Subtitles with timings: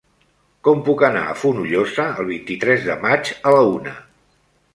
[0.67, 3.95] Com puc anar a Fonollosa el vint-i-tres de maig a la una?